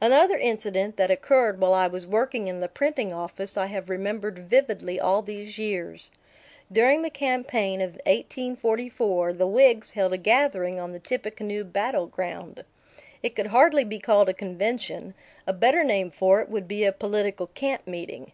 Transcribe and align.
Another 0.00 0.36
incident 0.36 0.96
that 0.98 1.10
occurred 1.10 1.58
while 1.60 1.74
I 1.74 1.88
was 1.88 2.06
working 2.06 2.46
in 2.46 2.60
the 2.60 2.68
printing 2.68 3.12
office 3.12 3.56
I 3.56 3.66
have 3.66 3.90
remembered 3.90 4.38
vividly 4.38 5.00
all 5.00 5.20
these 5.20 5.58
years. 5.58 6.12
During 6.70 7.02
the 7.02 7.10
campaign 7.10 7.80
of 7.80 7.94
1844, 8.06 9.32
the 9.32 9.48
Whigs 9.48 9.90
held 9.90 10.12
a 10.12 10.16
gathering 10.16 10.78
on 10.78 10.92
the 10.92 11.00
Tippecanoe 11.00 11.64
battle 11.64 12.06
ground. 12.06 12.62
It 13.20 13.34
could 13.34 13.48
hardly 13.48 13.82
be 13.82 13.98
called 13.98 14.28
a 14.28 14.32
convention; 14.32 15.12
a 15.44 15.52
better 15.52 15.82
name 15.82 16.12
for 16.12 16.40
it 16.40 16.48
would 16.48 16.68
be 16.68 16.84
a 16.84 16.92
political 16.92 17.48
camp 17.48 17.84
meeting. 17.88 18.30